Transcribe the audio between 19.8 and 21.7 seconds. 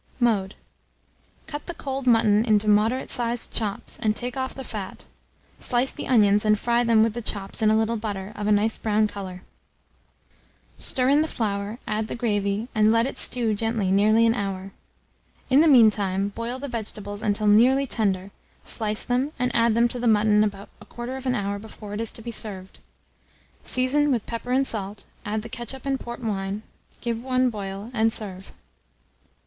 to the mutton about 1/4 hour